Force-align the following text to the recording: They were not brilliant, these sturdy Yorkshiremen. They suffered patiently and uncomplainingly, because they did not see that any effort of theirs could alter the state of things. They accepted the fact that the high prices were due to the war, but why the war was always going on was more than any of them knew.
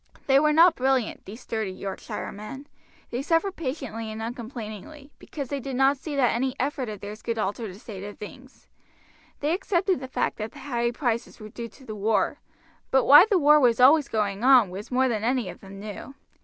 They 0.25 0.39
were 0.39 0.51
not 0.51 0.73
brilliant, 0.73 1.25
these 1.25 1.41
sturdy 1.41 1.69
Yorkshiremen. 1.71 2.65
They 3.11 3.21
suffered 3.21 3.55
patiently 3.55 4.11
and 4.11 4.19
uncomplainingly, 4.19 5.11
because 5.19 5.49
they 5.49 5.59
did 5.59 5.75
not 5.75 5.95
see 5.95 6.15
that 6.15 6.33
any 6.33 6.55
effort 6.59 6.89
of 6.89 7.01
theirs 7.01 7.21
could 7.21 7.37
alter 7.37 7.67
the 7.71 7.77
state 7.77 8.03
of 8.03 8.17
things. 8.17 8.67
They 9.41 9.53
accepted 9.53 9.99
the 9.99 10.07
fact 10.07 10.37
that 10.37 10.53
the 10.53 10.59
high 10.61 10.89
prices 10.89 11.39
were 11.39 11.49
due 11.49 11.69
to 11.69 11.85
the 11.85 11.93
war, 11.95 12.39
but 12.89 13.05
why 13.05 13.27
the 13.29 13.37
war 13.37 13.59
was 13.59 13.79
always 13.79 14.07
going 14.07 14.43
on 14.43 14.71
was 14.71 14.89
more 14.89 15.07
than 15.07 15.23
any 15.23 15.49
of 15.49 15.59
them 15.61 15.79
knew. 15.79 16.15